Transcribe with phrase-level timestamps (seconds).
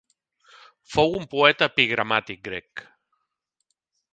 [0.93, 2.87] Fou un poeta epigramàtic grec.